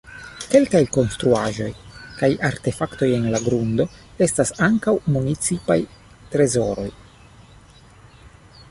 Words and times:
Kelkaj 0.51 0.79
konstruaĵoj 0.95 1.67
kaj 2.21 2.29
artefaktoj 2.49 3.11
en 3.19 3.29
la 3.35 3.43
grundo 3.49 3.87
estas 4.27 4.55
ankaŭ 4.69 4.95
municipaj 5.19 5.79
trezoroj. 6.35 6.89